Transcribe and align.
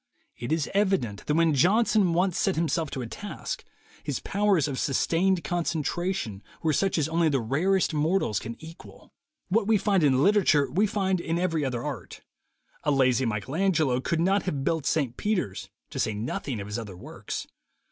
It 0.35 0.51
is 0.51 0.67
evi 0.73 0.99
dent 0.99 1.27
that 1.27 1.35
when 1.35 1.53
Johnson 1.53 2.13
once 2.13 2.35
set 2.35 2.55
himself 2.55 2.89
to 2.89 3.03
a 3.03 3.05
task, 3.05 3.63
his 4.03 4.19
powers 4.19 4.67
of 4.67 4.79
sustained 4.79 5.43
concentration 5.43 6.41
were 6.63 6.73
such 6.73 6.97
as 6.97 7.07
only 7.07 7.29
the 7.29 7.39
rarest 7.39 7.93
mortals 7.93 8.39
can 8.39 8.55
equal. 8.57 9.13
What 9.49 9.67
we 9.67 9.77
find 9.77 10.03
in 10.03 10.23
literature, 10.23 10.71
we 10.71 10.87
find 10.87 11.19
in 11.21 11.37
every 11.37 11.63
other 11.63 11.83
art. 11.83 12.21
A 12.83 12.89
lazy 12.89 13.25
Michael 13.25 13.55
Angelo 13.55 14.01
could 14.01 14.19
not 14.19 14.41
have 14.41 14.63
built 14.63 14.87
St. 14.87 15.17
Peters, 15.17 15.69
to 15.91 15.99
say 15.99 16.15
nothing 16.15 16.59
of 16.59 16.65
his 16.65 16.79
other 16.79 16.97
works. 16.97 17.45